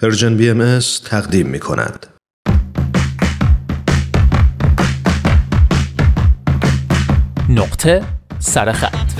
پرژن 0.00 0.36
بی 0.36 0.78
تقدیم 1.04 1.46
می 1.46 1.58
کند. 1.60 2.06
نقطه 7.48 8.02
سرخط 8.38 9.12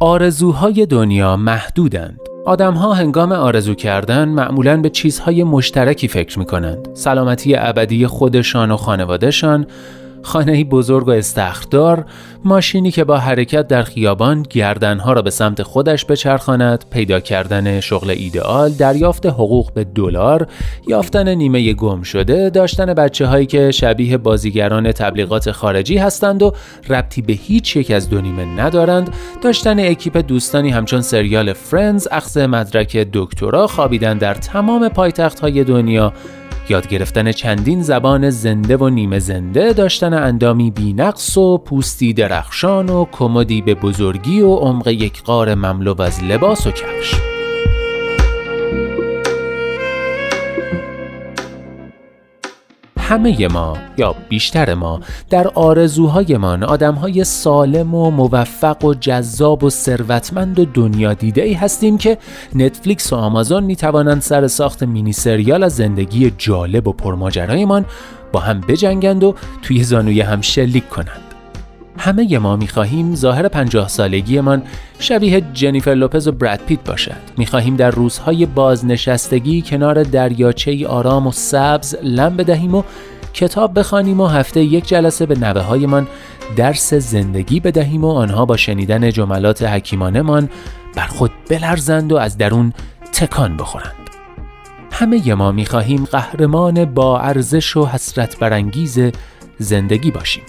آرزوهای 0.00 0.86
دنیا 0.86 1.36
محدودند 1.36 2.18
آدمها 2.46 2.94
هنگام 2.94 3.32
آرزو 3.32 3.74
کردن 3.74 4.28
معمولا 4.28 4.76
به 4.76 4.90
چیزهای 4.90 5.44
مشترکی 5.44 6.08
فکر 6.08 6.38
می 6.38 6.44
کنند. 6.44 6.88
سلامتی 6.94 7.56
ابدی 7.56 8.06
خودشان 8.06 8.70
و 8.70 8.76
خانوادهشان، 8.76 9.66
خانه 10.26 10.64
بزرگ 10.64 11.08
و 11.08 11.10
استخدار، 11.10 12.04
ماشینی 12.44 12.90
که 12.90 13.04
با 13.04 13.18
حرکت 13.18 13.68
در 13.68 13.82
خیابان 13.82 14.42
گردنها 14.50 15.12
را 15.12 15.22
به 15.22 15.30
سمت 15.30 15.62
خودش 15.62 16.04
بچرخاند، 16.04 16.84
پیدا 16.90 17.20
کردن 17.20 17.80
شغل 17.80 18.10
ایدئال، 18.10 18.70
دریافت 18.70 19.26
حقوق 19.26 19.72
به 19.72 19.84
دلار، 19.84 20.46
یافتن 20.88 21.28
نیمه 21.28 21.72
گم 21.72 22.02
شده، 22.02 22.50
داشتن 22.50 22.94
بچه 22.94 23.26
هایی 23.26 23.46
که 23.46 23.70
شبیه 23.70 24.16
بازیگران 24.16 24.92
تبلیغات 24.92 25.50
خارجی 25.50 25.96
هستند 25.96 26.42
و 26.42 26.52
ربطی 26.88 27.22
به 27.22 27.32
هیچ 27.32 27.76
یک 27.76 27.90
از 27.90 28.10
دو 28.10 28.20
نیمه 28.20 28.44
ندارند، 28.44 29.14
داشتن 29.42 29.80
اکیپ 29.80 30.16
دوستانی 30.18 30.70
همچون 30.70 31.00
سریال 31.00 31.52
فرندز، 31.52 32.08
اخذ 32.10 32.38
مدرک 32.38 33.08
دکترا، 33.12 33.66
خوابیدن 33.66 34.18
در 34.18 34.34
تمام 34.34 34.88
پایتخت 34.88 35.40
های 35.40 35.64
دنیا 35.64 36.12
یاد 36.70 36.88
گرفتن 36.88 37.32
چندین 37.32 37.82
زبان 37.82 38.30
زنده 38.30 38.76
و 38.76 38.88
نیمه 38.88 39.18
زنده 39.18 39.72
داشتن 39.72 40.14
اندامی 40.14 40.70
بینقص 40.70 41.36
و 41.36 41.58
پوستی 41.58 42.12
درخشان 42.12 42.88
و 42.88 43.04
کمدی 43.12 43.62
به 43.62 43.74
بزرگی 43.74 44.40
و 44.40 44.54
عمق 44.54 44.88
یک 44.88 45.22
قار 45.22 45.54
مملو 45.54 46.02
از 46.02 46.24
لباس 46.24 46.66
و 46.66 46.70
کفش. 46.70 47.35
همه 53.08 53.48
ما 53.48 53.76
یا 53.96 54.14
بیشتر 54.28 54.74
ما 54.74 55.00
در 55.30 55.48
آرزوهایمان 55.48 56.62
آدمهای 56.62 57.24
سالم 57.24 57.94
و 57.94 58.10
موفق 58.10 58.84
و 58.84 58.94
جذاب 58.94 59.64
و 59.64 59.70
ثروتمند 59.70 60.58
و 60.58 60.64
دنیا 60.64 61.14
دیده 61.14 61.42
ای 61.42 61.52
هستیم 61.52 61.98
که 61.98 62.18
نتفلیکس 62.54 63.12
و 63.12 63.16
آمازون 63.16 63.64
می 63.64 63.76
توانند 63.76 64.22
سر 64.22 64.46
ساخت 64.46 64.82
مینی 64.82 65.12
سریال 65.12 65.62
از 65.62 65.76
زندگی 65.76 66.32
جالب 66.38 66.88
و 66.88 66.92
پرماجرایمان 66.92 67.84
با 68.32 68.40
هم 68.40 68.60
بجنگند 68.60 69.24
و 69.24 69.34
توی 69.62 69.82
زانوی 69.84 70.20
هم 70.20 70.40
شلیک 70.40 70.88
کنند. 70.88 71.25
همه 72.06 72.38
ما 72.38 72.56
می‌خواهیم 72.56 73.14
ظاهر 73.14 73.48
پنجاه 73.48 73.88
سالگیمان 73.88 74.62
شبیه 74.98 75.40
جنیفر 75.40 75.94
لوپز 75.94 76.28
و 76.28 76.32
براد 76.32 76.60
پیت 76.66 76.84
باشد. 76.84 77.16
می‌خواهیم 77.36 77.76
در 77.76 77.90
روزهای 77.90 78.46
بازنشستگی 78.46 79.62
کنار 79.62 80.02
دریاچه 80.02 80.86
آرام 80.88 81.26
و 81.26 81.32
سبز 81.32 81.96
لم 82.02 82.36
بدهیم 82.36 82.74
و 82.74 82.82
کتاب 83.34 83.78
بخوانیم 83.78 84.20
و 84.20 84.26
هفته 84.26 84.60
یک 84.60 84.88
جلسه 84.88 85.26
به 85.26 85.38
نوه 85.38 85.60
هایمان 85.60 86.08
درس 86.56 86.94
زندگی 86.94 87.60
بدهیم 87.60 88.04
و 88.04 88.10
آنها 88.10 88.44
با 88.44 88.56
شنیدن 88.56 89.10
جملات 89.10 89.62
حکیمانمان 89.62 90.48
بر 90.96 91.06
خود 91.06 91.30
بلرزند 91.48 92.12
و 92.12 92.16
از 92.16 92.38
درون 92.38 92.72
تکان 93.12 93.56
بخورند. 93.56 94.10
همه 94.92 95.34
ما 95.34 95.52
می‌خواهیم 95.52 96.04
قهرمان 96.04 96.84
با 96.84 97.20
ارزش 97.20 97.76
و 97.76 97.86
حسرت 97.86 98.38
برانگیز 98.38 99.00
زندگی 99.58 100.10
باشیم. 100.10 100.42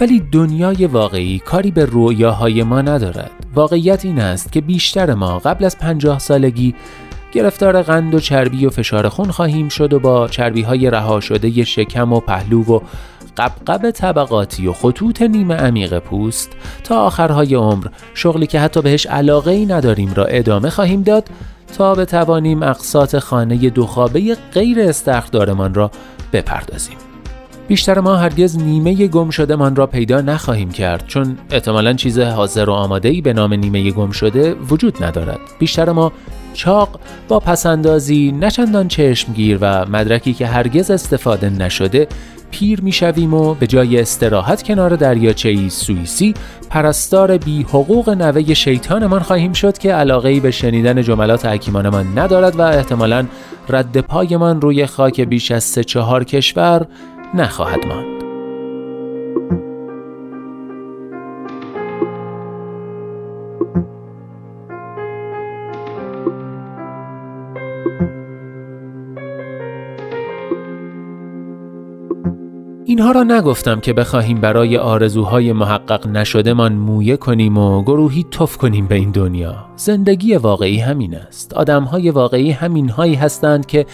ولی 0.00 0.20
دنیای 0.32 0.86
واقعی 0.86 1.38
کاری 1.38 1.70
به 1.70 1.84
رویاهای 1.84 2.62
ما 2.62 2.82
ندارد. 2.82 3.30
واقعیت 3.54 4.04
این 4.04 4.20
است 4.20 4.52
که 4.52 4.60
بیشتر 4.60 5.14
ما 5.14 5.38
قبل 5.38 5.64
از 5.64 5.78
پنجاه 5.78 6.18
سالگی 6.18 6.74
گرفتار 7.32 7.82
قند 7.82 8.14
و 8.14 8.20
چربی 8.20 8.66
و 8.66 8.70
فشار 8.70 9.08
خون 9.08 9.30
خواهیم 9.30 9.68
شد 9.68 9.92
و 9.92 9.98
با 9.98 10.28
چربی 10.28 10.62
های 10.62 10.90
رها 10.90 11.20
شده 11.20 11.64
شکم 11.64 12.12
و 12.12 12.20
پهلو 12.20 12.62
و 12.62 12.80
قبقب 13.36 13.90
طبقاتی 13.90 14.66
و 14.66 14.72
خطوط 14.72 15.22
نیمه 15.22 15.54
عمیق 15.54 15.98
پوست 15.98 16.52
تا 16.84 17.00
آخرهای 17.00 17.54
عمر 17.54 17.86
شغلی 18.14 18.46
که 18.46 18.60
حتی 18.60 18.82
بهش 18.82 19.06
علاقه 19.06 19.50
ای 19.50 19.66
نداریم 19.66 20.14
را 20.14 20.24
ادامه 20.24 20.70
خواهیم 20.70 21.02
داد 21.02 21.28
تا 21.78 21.94
بتوانیم 21.94 22.62
اقساط 22.62 23.16
خانه 23.16 23.70
دو 23.70 23.86
خوابه 23.86 24.36
غیر 24.52 24.80
استخدارمان 24.80 25.74
را 25.74 25.90
بپردازیم. 26.32 27.07
بیشتر 27.68 28.00
ما 28.00 28.16
هرگز 28.16 28.58
نیمه 28.58 29.06
گم 29.06 29.30
شده 29.30 29.56
من 29.56 29.76
را 29.76 29.86
پیدا 29.86 30.20
نخواهیم 30.20 30.70
کرد 30.70 31.06
چون 31.06 31.38
احتمالا 31.50 31.92
چیز 31.92 32.18
حاضر 32.18 32.70
و 32.70 32.72
آماده 32.72 33.08
ای 33.08 33.20
به 33.20 33.32
نام 33.32 33.54
نیمه 33.54 33.90
گم 33.90 34.10
شده 34.10 34.54
وجود 34.54 35.04
ندارد. 35.04 35.40
بیشتر 35.58 35.90
ما 35.90 36.12
چاق 36.54 37.00
با 37.28 37.40
پسندازی 37.40 38.32
نچندان 38.40 38.88
چشمگیر 38.88 39.58
و 39.60 39.86
مدرکی 39.86 40.32
که 40.32 40.46
هرگز 40.46 40.90
استفاده 40.90 41.50
نشده 41.50 42.08
پیر 42.50 42.80
می‌شویم 42.80 43.34
و 43.34 43.54
به 43.54 43.66
جای 43.66 44.00
استراحت 44.00 44.62
کنار 44.62 44.96
دریاچه 44.96 45.68
سوئیسی 45.68 46.34
پرستار 46.70 47.38
بی 47.38 47.62
حقوق 47.62 48.10
نوه 48.10 48.54
شیطانمان 48.54 49.20
خواهیم 49.20 49.52
شد 49.52 49.78
که 49.78 49.94
علاقه 49.94 50.28
ای 50.28 50.40
به 50.40 50.50
شنیدن 50.50 51.02
جملات 51.02 51.46
حکیمانمان 51.46 52.18
ندارد 52.18 52.56
و 52.56 52.62
احتمالا 52.62 53.26
رد 53.68 54.00
پایمان 54.00 54.60
روی 54.60 54.86
خاک 54.86 55.20
بیش 55.20 55.50
از 55.50 55.64
سه 55.64 55.84
چهار 55.84 56.24
کشور 56.24 56.86
نخواهد 57.34 57.86
ماند. 57.86 58.18
اینها 72.84 73.12
را 73.12 73.22
نگفتم 73.22 73.80
که 73.80 73.92
بخواهیم 73.92 74.40
برای 74.40 74.76
آرزوهای 74.76 75.52
محقق 75.52 76.06
نشدهمان 76.06 76.72
مویه 76.72 77.16
کنیم 77.16 77.58
و 77.58 77.82
گروهی 77.82 78.26
تف 78.30 78.56
کنیم 78.56 78.86
به 78.86 78.94
این 78.94 79.10
دنیا. 79.10 79.54
زندگی 79.76 80.36
واقعی 80.36 80.78
همین 80.78 81.14
است. 81.14 81.54
آدمهای 81.54 82.10
واقعی 82.10 82.50
همینهایی 82.50 83.14
هستند 83.14 83.66
که 83.66 83.86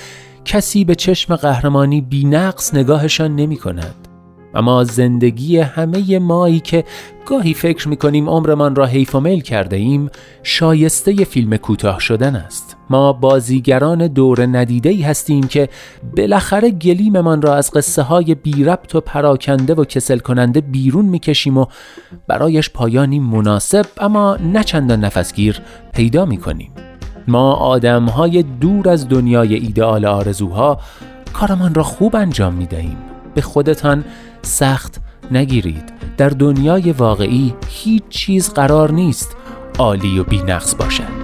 کسی 0.44 0.84
به 0.84 0.94
چشم 0.94 1.37
قهرمانی 1.37 2.00
بی 2.00 2.25
نقص 2.25 2.75
نگاهشان 2.75 3.37
نمی 3.37 3.56
کند. 3.56 4.09
اما 4.55 4.84
زندگی 4.84 5.59
همه 5.59 6.19
مایی 6.19 6.60
که 6.60 6.84
گاهی 7.27 7.55
فکر 7.55 7.88
می 7.88 7.97
کنیم 7.97 8.28
عمرمان 8.28 8.75
را 8.75 8.87
حیف 8.87 9.15
و 9.15 9.21
میل 9.21 9.41
کرده 9.41 9.77
ایم 9.77 10.10
شایسته 10.43 11.25
فیلم 11.25 11.56
کوتاه 11.56 12.00
شدن 12.00 12.37
است. 12.37 12.77
ما 12.91 13.12
بازیگران 13.12 14.06
دور 14.06 14.47
ندیده 14.47 14.88
ای 14.88 15.03
هستیم 15.03 15.47
که 15.47 15.69
بالاخره 16.16 16.71
گلیممان 16.71 17.43
را 17.43 17.55
از 17.55 17.71
قصه 17.71 18.03
های 18.03 18.34
بی 18.34 18.65
ربط 18.65 18.94
و 18.94 19.00
پراکنده 19.00 19.75
و 19.75 19.84
کسل 19.84 20.19
کننده 20.19 20.61
بیرون 20.61 21.05
می 21.05 21.19
کشیم 21.19 21.59
و 21.59 21.66
برایش 22.28 22.71
پایانی 22.71 23.21
مناسب 23.21 23.87
اما 23.99 24.37
نچندان 24.37 25.05
نفسگیر 25.05 25.61
پیدا 25.94 26.25
می 26.25 26.37
کنیم. 26.37 26.94
ما 27.29 27.53
آدم 27.53 28.05
های 28.05 28.43
دور 28.43 28.89
از 28.89 29.09
دنیای 29.09 29.55
ایدئال 29.55 30.05
آرزوها 30.05 30.79
کارمان 31.33 31.75
را 31.75 31.83
خوب 31.83 32.17
انجام 32.17 32.55
می 32.55 32.67
دهیم. 32.67 32.97
به 33.35 33.41
خودتان 33.41 34.05
سخت 34.43 35.01
نگیرید. 35.31 35.93
در 36.17 36.29
دنیای 36.29 36.93
واقعی 36.93 37.55
هیچ 37.69 38.03
چیز 38.09 38.51
قرار 38.51 38.93
نیست 38.93 39.37
عالی 39.79 40.19
و 40.19 40.25
بی 40.25 40.39
نقص 40.39 40.75
باشد. 40.75 41.24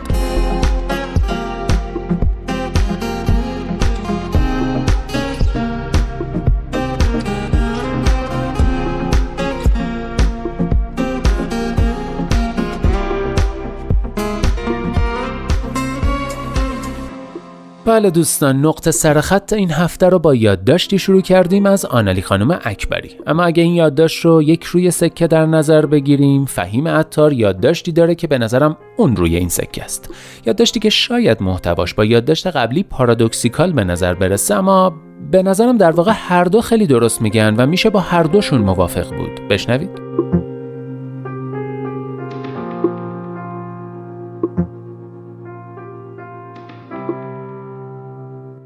بله 18.00 18.10
دوستان 18.10 18.66
نقطه 18.66 18.90
سرخط 18.90 19.52
این 19.52 19.70
هفته 19.70 20.08
رو 20.08 20.18
با 20.18 20.34
یادداشتی 20.34 20.98
شروع 20.98 21.20
کردیم 21.20 21.66
از 21.66 21.84
آنالی 21.84 22.22
خانم 22.22 22.58
اکبری. 22.64 23.10
اما 23.26 23.42
اگه 23.42 23.62
این 23.62 23.74
یادداشت 23.74 24.24
رو 24.24 24.42
یک 24.42 24.64
روی 24.64 24.90
سکه 24.90 25.26
در 25.26 25.46
نظر 25.46 25.86
بگیریم 25.86 26.44
فهیم 26.44 26.88
عطار 26.88 27.32
یادداشتی 27.32 27.92
داره 27.92 28.14
که 28.14 28.26
به 28.26 28.38
نظرم 28.38 28.76
اون 28.96 29.16
روی 29.16 29.36
این 29.36 29.48
سکه 29.48 29.84
است. 29.84 30.10
یادداشتی 30.46 30.80
که 30.80 30.90
شاید 30.90 31.42
محتواش 31.42 31.94
با 31.94 32.04
یادداشت 32.04 32.46
قبلی 32.46 32.82
پارادوکسیکال 32.82 33.72
به 33.72 33.84
نظر 33.84 34.14
برسه 34.14 34.54
اما 34.54 34.94
به 35.30 35.42
نظرم 35.42 35.76
در 35.76 35.90
واقع 35.90 36.12
هر 36.14 36.44
دو 36.44 36.60
خیلی 36.60 36.86
درست 36.86 37.22
میگن 37.22 37.54
و 37.56 37.66
میشه 37.66 37.90
با 37.90 38.00
هر 38.00 38.22
دوشون 38.22 38.60
موافق 38.60 39.16
بود. 39.16 39.48
بشنوید. 39.48 40.39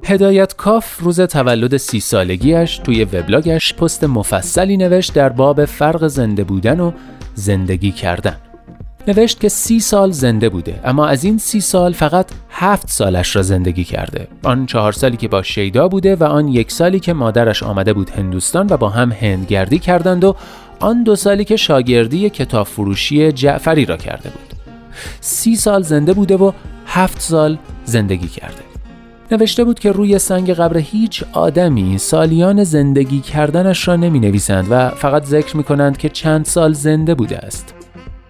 هدایت 0.06 0.56
کاف 0.56 1.00
روز 1.00 1.20
تولد 1.20 1.76
سی 1.76 2.00
سالگیش 2.00 2.78
توی 2.78 3.04
وبلاگش 3.04 3.74
پست 3.74 4.04
مفصلی 4.04 4.76
نوشت 4.76 5.14
در 5.14 5.28
باب 5.28 5.64
فرق 5.64 6.06
زنده 6.06 6.44
بودن 6.44 6.80
و 6.80 6.92
زندگی 7.34 7.92
کردن. 7.92 8.36
نوشت 9.08 9.40
که 9.40 9.48
سی 9.48 9.80
سال 9.80 10.10
زنده 10.10 10.48
بوده 10.48 10.80
اما 10.84 11.06
از 11.06 11.24
این 11.24 11.38
سی 11.38 11.60
سال 11.60 11.92
فقط 11.92 12.26
هفت 12.50 12.88
سالش 12.88 13.36
را 13.36 13.42
زندگی 13.42 13.84
کرده. 13.84 14.28
آن 14.42 14.66
چهار 14.66 14.92
سالی 14.92 15.16
که 15.16 15.28
با 15.28 15.42
شیدا 15.42 15.88
بوده 15.88 16.16
و 16.16 16.24
آن 16.24 16.48
یک 16.48 16.72
سالی 16.72 17.00
که 17.00 17.12
مادرش 17.12 17.62
آمده 17.62 17.92
بود 17.92 18.10
هندوستان 18.10 18.66
و 18.70 18.76
با 18.76 18.88
هم 18.88 19.12
هندگردی 19.12 19.78
کردند 19.78 20.24
و 20.24 20.36
آن 20.80 21.02
دو 21.02 21.16
سالی 21.16 21.44
که 21.44 21.56
شاگردی 21.56 22.30
کتاب 22.30 22.66
فروشی 22.66 23.32
جعفری 23.32 23.84
را 23.84 23.96
کرده 23.96 24.30
بود. 24.30 24.54
سی 25.20 25.56
سال 25.56 25.82
زنده 25.82 26.12
بوده 26.12 26.36
و 26.36 26.52
هفت 26.86 27.20
سال 27.20 27.58
زندگی 27.84 28.28
کرده. 28.28 28.63
نوشته 29.30 29.64
بود 29.64 29.78
که 29.78 29.92
روی 29.92 30.18
سنگ 30.18 30.50
قبر 30.50 30.78
هیچ 30.78 31.24
آدمی 31.32 31.98
سالیان 31.98 32.64
زندگی 32.64 33.20
کردنش 33.20 33.88
را 33.88 33.96
نمی 33.96 34.20
نویسند 34.20 34.66
و 34.70 34.88
فقط 34.88 35.24
ذکر 35.24 35.56
می 35.56 35.64
کنند 35.64 35.96
که 35.96 36.08
چند 36.08 36.44
سال 36.44 36.72
زنده 36.72 37.14
بوده 37.14 37.38
است. 37.38 37.74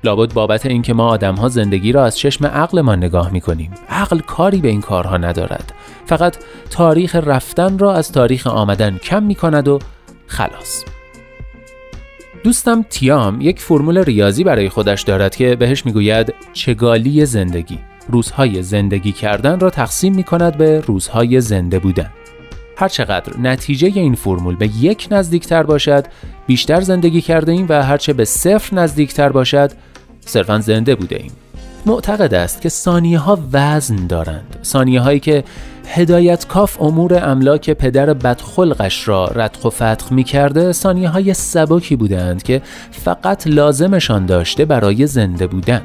لابد 0.04 0.32
بابت 0.32 0.66
اینکه 0.66 0.94
ما 0.94 1.08
آدمها 1.08 1.48
زندگی 1.48 1.92
را 1.92 2.04
از 2.04 2.18
چشم 2.18 2.46
عقلمان 2.46 2.98
نگاه 2.98 3.32
می 3.32 3.40
کنیم 3.40 3.70
عقل 3.88 4.18
کاری 4.18 4.58
به 4.58 4.68
این 4.68 4.80
کارها 4.80 5.16
ندارد. 5.16 5.72
فقط 6.06 6.36
تاریخ 6.70 7.14
رفتن 7.14 7.78
را 7.78 7.94
از 7.94 8.12
تاریخ 8.12 8.46
آمدن 8.46 8.98
کم 8.98 9.22
می 9.22 9.34
کند 9.34 9.68
و 9.68 9.78
خلاص. 10.26 10.84
دوستم 12.44 12.82
تیام 12.82 13.40
یک 13.40 13.60
فرمول 13.60 13.98
ریاضی 13.98 14.44
برای 14.44 14.68
خودش 14.68 15.02
دارد 15.02 15.36
که 15.36 15.56
بهش 15.56 15.86
می‌گوید 15.86 16.34
چگالی 16.52 17.26
زندگی. 17.26 17.78
روزهای 18.08 18.62
زندگی 18.62 19.12
کردن 19.12 19.60
را 19.60 19.70
تقسیم 19.70 20.14
می 20.14 20.22
کند 20.22 20.56
به 20.56 20.80
روزهای 20.80 21.40
زنده 21.40 21.78
بودن. 21.78 22.10
هرچقدر 22.76 23.40
نتیجه 23.40 23.88
این 23.88 24.14
فرمول 24.14 24.56
به 24.56 24.70
یک 24.80 25.08
نزدیکتر 25.10 25.62
باشد 25.62 26.06
بیشتر 26.46 26.80
زندگی 26.80 27.20
کرده 27.20 27.52
ایم 27.52 27.66
و 27.68 27.82
هرچه 27.82 28.12
به 28.12 28.24
صفر 28.24 28.76
نزدیکتر 28.76 29.28
باشد 29.28 29.72
صرفا 30.20 30.58
زنده 30.58 30.94
بوده 30.94 31.16
ایم 31.16 31.32
معتقد 31.86 32.34
است 32.34 32.60
که 32.60 32.68
ثانیه 32.68 33.18
ها 33.18 33.38
وزن 33.52 34.06
دارند. 34.06 34.56
ثانیه 34.64 35.00
هایی 35.00 35.20
که 35.20 35.44
هدایت 35.86 36.46
کاف 36.46 36.82
امور 36.82 37.30
املاک 37.30 37.70
پدر 37.70 38.14
بدخلقش 38.14 39.08
را 39.08 39.26
ردخ 39.26 39.64
و 39.64 39.70
فتخ 39.70 40.12
می 40.12 40.24
کرده 40.24 40.72
ثانیه 40.72 41.08
های 41.08 41.34
سبکی 41.34 41.96
بودند 41.96 42.42
که 42.42 42.62
فقط 42.90 43.46
لازمشان 43.46 44.26
داشته 44.26 44.64
برای 44.64 45.06
زنده 45.06 45.46
بودن. 45.46 45.82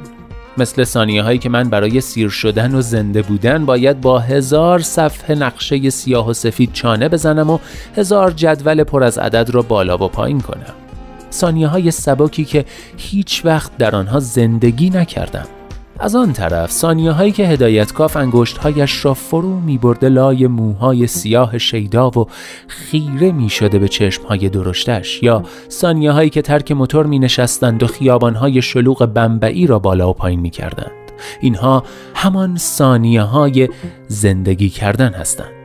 مثل 0.58 0.84
ثانیه 0.84 1.24
هایی 1.24 1.40
که 1.40 1.50
من 1.50 1.70
برای 1.70 2.02
سیر 2.02 2.30
شدن 2.30 2.76
و 2.76 2.82
زنده 2.82 3.22
بودن 3.22 3.66
باید 3.66 4.02
با 4.02 4.20
هزار 4.20 4.80
صفحه 4.80 5.36
نقشه 5.36 5.90
سیاه 5.90 6.30
و 6.30 6.34
سفید 6.34 6.74
چانه 6.74 7.10
بزنم 7.10 7.50
و 7.50 7.60
هزار 7.96 8.32
جدول 8.32 8.84
پر 8.84 9.04
از 9.04 9.18
عدد 9.18 9.50
را 9.50 9.62
بالا 9.62 9.98
و 9.98 10.08
پایین 10.08 10.42
کنم. 10.42 10.74
ثانیه 11.32 11.68
های 11.68 11.92
سبکی 11.92 12.46
که 12.46 12.66
هیچ 12.98 13.42
وقت 13.46 13.78
در 13.78 13.96
آنها 13.96 14.20
زندگی 14.20 14.90
نکردم. 14.90 15.59
از 16.02 16.16
آن 16.16 16.34
طرف 16.34 16.72
ثانیه 16.72 17.12
هایی 17.12 17.32
که 17.32 17.48
هدایتکاف 17.48 18.18
انگشت 18.18 18.58
هایش 18.58 19.06
را 19.06 19.14
فرو 19.14 19.60
می 19.60 19.78
برده 19.78 20.10
لای 20.10 20.48
موهای 20.48 21.08
سیاه 21.08 21.58
شیدا 21.58 22.10
و 22.10 22.28
خیره 22.68 23.32
می 23.32 23.50
شده 23.50 23.80
به 23.80 23.88
چشم 23.88 24.24
های 24.24 24.50
درشتش 24.50 25.24
یا 25.24 25.44
ثانیه 25.70 26.12
هایی 26.12 26.30
که 26.30 26.42
ترک 26.42 26.72
موتور 26.72 27.06
می 27.06 27.20
نشستند 27.20 27.84
و 27.84 27.88
خیابان 27.88 28.36
های 28.36 28.62
شلوغ 28.62 29.06
بمبئی 29.06 29.68
را 29.68 29.80
بالا 29.80 30.10
و 30.10 30.14
پایین 30.14 30.40
می 30.40 30.50
کردند 30.50 30.92
اینها 31.42 31.84
همان 32.16 32.58
ثانیه 32.58 33.22
های 33.22 33.70
زندگی 34.08 34.70
کردن 34.70 35.14
هستند. 35.14 35.59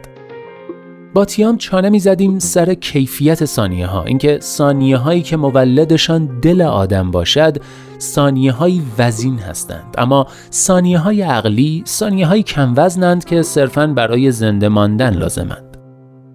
با 1.15 1.25
تیام 1.25 1.57
چانه 1.57 1.91
می 1.91 2.01
زدیم 2.01 2.39
سر 2.39 2.75
کیفیت 2.75 3.45
ثانیه 3.45 3.87
ها 3.87 4.03
اینکه 4.03 4.39
ثانیه 4.43 4.97
هایی 4.97 5.23
که 5.23 5.37
مولدشان 5.37 6.41
دل 6.41 6.63
آدم 6.63 7.11
باشد 7.11 7.57
ثانیه 8.01 8.53
های 8.53 8.83
وزین 8.99 9.39
هستند. 9.39 9.95
اما 9.99 10.27
ثانیه 10.53 10.99
های 10.99 11.23
عقلی 11.23 11.83
ثانیه 11.87 12.27
های 12.27 12.43
کم 12.43 12.75
وزنند 12.77 13.25
که 13.25 13.43
صرفا 13.43 13.87
برای 13.87 14.31
زنده 14.31 14.69
ماندن 14.69 15.15
لازمند. 15.15 15.74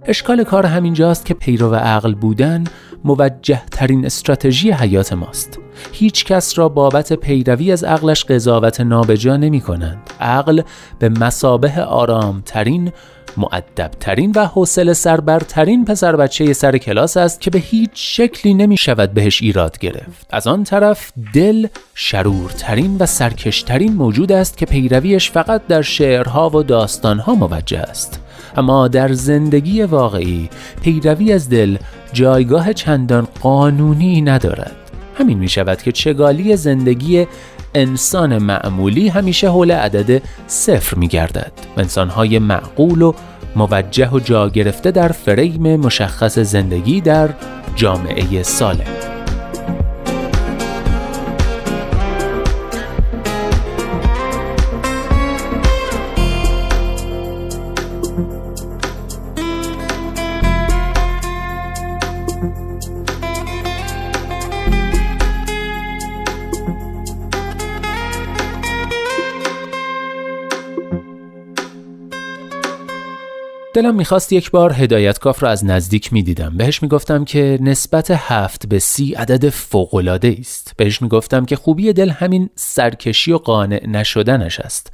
اشکال 0.06 0.44
کار 0.44 0.66
همینجاست 0.66 1.26
که 1.26 1.34
پیرو 1.34 1.76
عقل 1.76 2.16
بودن 2.16 2.64
موجه 3.04 3.62
ترین 3.72 4.06
استراتژی 4.06 4.72
حیات 4.72 5.14
ماست. 5.14 5.60
هیچ 5.92 6.26
کس 6.26 6.58
را 6.58 6.70
بابت 6.70 7.14
پیروی 7.14 7.72
از 7.72 7.84
عقلش 7.84 8.26
قضاوت 8.26 8.82
نابجا 8.82 9.38
نمی 9.38 9.62
کنند 9.62 9.98
عقل 10.20 10.62
به 11.00 11.10
مسابه 11.10 11.84
آرام 11.84 12.42
ترین 12.46 12.92
معدبترین 13.38 14.34
و 14.36 14.46
حوصله 14.46 14.94
سربرترین 14.94 15.86
پسر 15.86 16.16
بچه 16.16 16.54
سر 16.54 16.78
کلاس 16.78 17.18
است 17.18 17.42
که 17.42 17.50
به 17.50 17.60
هیچ 17.60 17.92
شکلی 17.94 18.54
نمی 18.54 18.78
شود 18.78 19.14
بهش 19.14 19.42
ایراد 19.42 19.78
گرفت. 19.78 20.28
از 20.30 20.48
آن 20.48 20.64
طرف 20.64 21.12
دل 21.34 21.68
شرورترین 21.96 22.98
و 23.00 23.06
سرکشترین 23.06 23.94
موجود 23.94 24.32
است 24.32 24.58
که 24.58 24.66
پیرویش 24.66 25.32
فقط 25.32 25.68
در 25.68 25.82
شعرها 25.82 26.50
و 26.50 26.64
داستانها 26.64 27.36
موجه 27.36 27.80
است. 27.80 28.20
اما 28.58 28.88
در 28.88 29.14
زندگی 29.14 29.82
واقعی 29.82 30.50
پیروی 30.82 31.34
از 31.34 31.50
دل 31.50 31.78
جایگاه 32.14 32.74
چندان 32.74 33.28
قانونی 33.42 34.22
ندارد. 34.22 34.76
همین 35.18 35.38
می 35.38 35.50
شود 35.50 35.82
که 35.82 35.92
چگالی 35.92 36.56
زندگی 36.56 37.28
انسان 37.76 38.38
معمولی 38.38 39.08
همیشه 39.08 39.50
حول 39.50 39.72
عدد 39.72 40.22
صفر 40.48 40.98
می 40.98 41.08
گردد 41.08 41.52
انسانهای 41.78 42.40
معقول 42.40 43.02
و 43.02 43.14
موجه 43.56 44.10
و 44.10 44.20
جا 44.20 44.50
گرفته 44.50 44.92
در 44.92 45.08
فریم 45.08 45.76
مشخص 45.76 46.40
زندگی 46.40 47.02
در 47.02 47.30
جامعه 47.76 48.44
سالم. 48.44 48.99
دلم 73.82 73.96
می‌خواست 73.96 74.34
یک 74.34 74.52
بار 74.52 74.74
هدایتکاف 74.74 75.44
را 75.44 75.50
از 75.50 75.66
نزدیک 75.66 76.14
می‌دیدم. 76.14 76.58
بهش 76.58 76.84
می‌گفتم 76.84 77.26
که 77.26 77.58
نسبت 77.62 78.12
هفت 78.12 78.68
به 78.68 78.80
سی 78.80 79.14
عدد 79.14 79.50
فوقالعاده 79.50 80.36
است. 80.40 80.74
بهش 80.78 81.02
می‌گفتم 81.02 81.46
که 81.46 81.56
خوبی 81.56 81.94
دل 81.94 82.10
همین 82.10 82.50
سرکشی 82.56 83.32
و 83.32 83.38
قانع 83.38 83.88
نشدنش 83.88 84.60
است. 84.60 84.92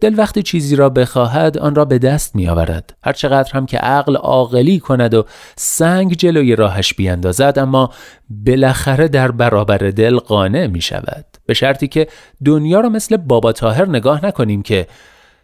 دل 0.00 0.14
وقتی 0.18 0.42
چیزی 0.42 0.76
را 0.76 0.88
بخواهد 0.88 1.58
آن 1.58 1.74
را 1.74 1.84
به 1.84 1.98
دست 1.98 2.36
می 2.36 2.48
آورد 2.48 2.94
هر 3.04 3.12
چقدر 3.12 3.52
هم 3.52 3.66
که 3.66 3.78
عقل 3.78 4.16
عاقلی 4.16 4.78
کند 4.78 5.14
و 5.14 5.24
سنگ 5.56 6.12
جلوی 6.12 6.56
راهش 6.56 6.94
بیاندازد 6.94 7.54
اما 7.56 7.90
بالاخره 8.30 9.08
در 9.08 9.30
برابر 9.30 9.78
دل 9.78 10.18
قانع 10.18 10.66
می 10.66 10.80
شود 10.80 11.24
به 11.46 11.54
شرطی 11.54 11.88
که 11.88 12.08
دنیا 12.44 12.80
را 12.80 12.88
مثل 12.88 13.16
بابا 13.16 13.52
تاهر 13.52 13.88
نگاه 13.88 14.26
نکنیم 14.26 14.62
که 14.62 14.86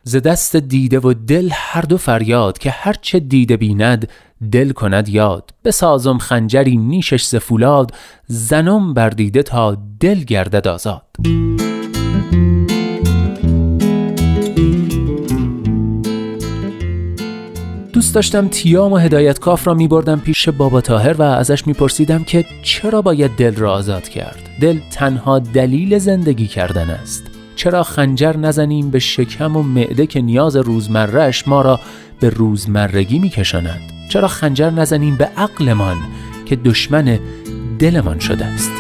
ز 0.09 0.17
دست 0.17 0.57
دیده 0.57 1.01
و 1.01 1.15
دل 1.27 1.49
هر 1.53 1.83
دو 1.83 1.97
فریاد 1.97 2.59
که 2.59 2.71
هر 2.71 2.95
چه 3.03 3.21
دیده 3.21 3.57
بیند 3.57 4.09
دل 4.53 4.71
کند 4.71 5.09
یاد. 5.09 5.51
بسازم 5.65 6.19
خنجری 6.19 6.77
نیشش 6.77 7.25
ز 7.25 7.37
زنم 8.27 8.95
بر 8.95 9.11
دیده 9.11 9.43
تا 9.43 9.77
دل 10.01 10.19
گردد 10.19 10.69
آزاد. 10.69 11.03
دوست 17.93 18.15
داشتم 18.15 18.49
تیام 18.49 18.93
و 18.93 18.97
هدایت 18.97 19.39
کاف 19.39 19.67
را 19.67 19.75
می 19.75 19.89
بردم 19.89 20.21
پیش 20.21 20.49
بابا 20.49 20.81
تاهر 20.81 21.13
و 21.13 21.23
ازش 21.23 21.67
می 21.67 21.73
پرسیدم 21.73 22.25
که 22.25 22.45
چرا 22.63 23.03
باید 23.03 23.31
دل 23.31 23.55
را 23.55 23.73
آزاد 23.73 24.09
کرد؟ 24.09 24.51
دل 24.61 24.79
تنها 24.91 25.39
دلیل 25.39 25.99
زندگی 25.99 26.47
کردن 26.47 26.91
است. 26.91 27.38
چرا 27.59 27.83
خنجر 27.83 28.37
نزنیم 28.37 28.91
به 28.91 28.99
شکم 28.99 29.57
و 29.57 29.63
معده 29.63 30.07
که 30.07 30.21
نیاز 30.21 30.57
روزمرهش 30.57 31.49
ما 31.49 31.63
را 31.63 31.81
به 32.21 32.31
روزمرگی 32.31 33.19
میکشاند؟ 33.19 33.81
چرا 34.11 34.29
خنجر 34.29 34.71
نزنیم 34.71 35.17
به 35.17 35.25
عقلمان 35.25 35.97
که 36.47 36.57
دشمن 36.57 37.19
دلمان 37.79 38.19
شده 38.19 38.45
است؟ 38.45 38.73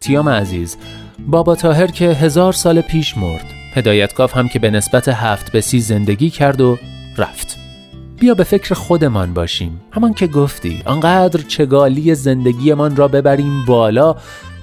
تیام 0.00 0.28
عزیز 0.28 0.76
بابا 1.18 1.54
تاهر 1.54 1.86
که 1.86 2.04
هزار 2.04 2.52
سال 2.52 2.80
پیش 2.80 3.18
مرد. 3.18 3.44
هدایتگاه 3.74 4.32
هم 4.32 4.48
که 4.48 4.58
به 4.58 4.70
نسبت 4.70 5.08
هفت 5.08 5.52
به 5.52 5.60
سی 5.60 5.80
زندگی 5.80 6.30
کرد 6.30 6.60
و 6.60 6.78
رفت. 7.18 7.58
بیا 8.20 8.34
به 8.34 8.44
فکر 8.44 8.74
خودمان 8.74 9.34
باشیم. 9.34 9.80
همان 9.92 10.14
که 10.14 10.26
گفتی 10.26 10.82
آنقدر 10.84 11.40
چگالی 11.48 12.14
زندگیمان 12.14 12.96
را 12.96 13.08
ببریم 13.08 13.64
بالا 13.64 14.16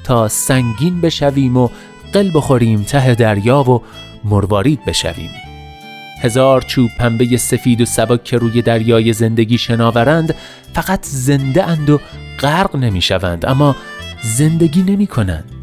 تا 0.03 0.27
سنگین 0.27 1.01
بشویم 1.01 1.57
و 1.57 1.69
قل 2.13 2.31
بخوریم 2.33 2.83
ته 2.83 3.15
دریا 3.15 3.63
و 3.63 3.81
مروارید 4.23 4.85
بشویم. 4.85 5.31
هزار 6.21 6.61
چوب 6.61 6.89
پنبه 6.99 7.37
سفید 7.37 7.81
و 7.81 7.85
سبک 7.85 8.23
که 8.23 8.37
روی 8.37 8.61
دریای 8.61 9.13
زندگی 9.13 9.57
شناورند 9.57 10.35
فقط 10.73 11.05
زنده 11.05 11.63
اند 11.63 11.89
و 11.89 11.99
غرق 12.39 12.75
نمی 12.75 13.01
شوند 13.01 13.45
اما 13.45 13.75
زندگی 14.21 14.83
نمی 14.83 15.07
کنند 15.07 15.58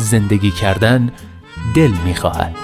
زندگی 0.00 0.50
کردن 0.50 1.10
دل 1.76 1.90
می 2.04 2.14
خواهد 2.14 2.54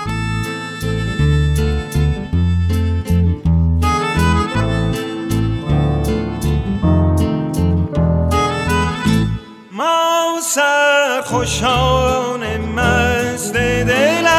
ما 9.72 10.40
خوشان 11.24 12.56
مست 12.56 13.52
دل 13.54 14.35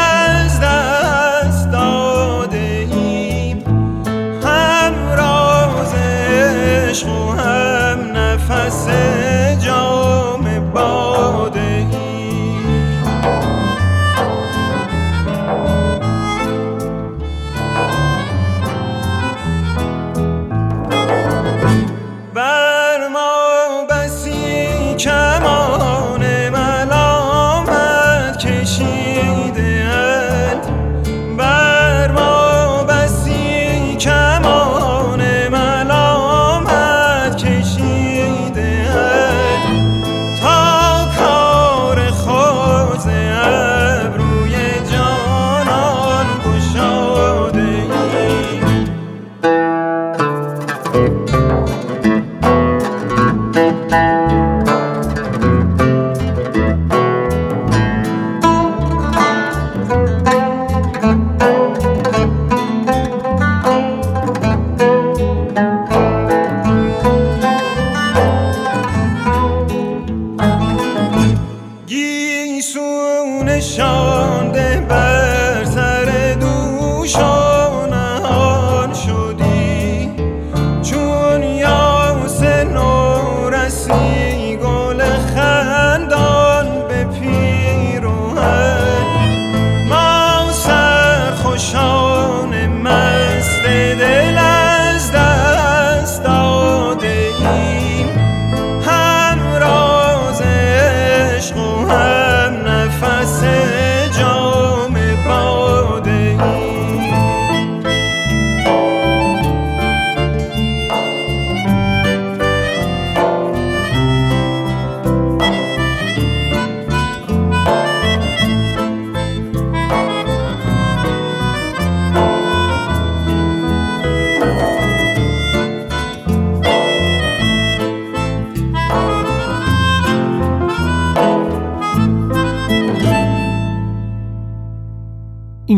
گیسون 71.88 73.60
شانده 73.60 74.86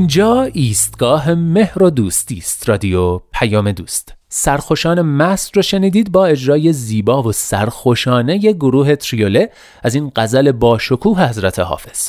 اینجا 0.10 0.44
ایستگاه 0.54 1.34
مهر 1.34 1.84
و 1.84 1.90
دوستی 1.90 2.38
است 2.38 2.70
رادیو 2.70 3.18
پیام 3.18 3.72
دوست. 3.72 4.14
سرخوشان 4.30 5.02
مست 5.02 5.56
رو 5.56 5.62
شنیدید 5.62 6.12
با 6.12 6.26
اجرای 6.26 6.74
زیبا 6.74 7.24
و 7.24 7.32
سرخوشانه 7.32 8.38
گروه 8.38 8.96
تریوله 8.96 9.50
از 9.84 9.96
این 9.96 10.12
غزل 10.16 10.52
باشکوه 10.52 11.30
حضرت 11.30 11.60
حافظ. 11.60 12.08